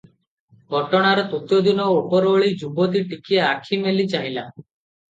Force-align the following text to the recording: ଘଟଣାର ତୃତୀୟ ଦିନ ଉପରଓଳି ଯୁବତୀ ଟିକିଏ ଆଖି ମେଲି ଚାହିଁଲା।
ଘଟଣାର 0.71 1.25
ତୃତୀୟ 1.33 1.59
ଦିନ 1.69 1.87
ଉପରଓଳି 1.99 2.51
ଯୁବତୀ 2.65 3.05
ଟିକିଏ 3.15 3.47
ଆଖି 3.53 3.83
ମେଲି 3.87 4.11
ଚାହିଁଲା। 4.19 4.51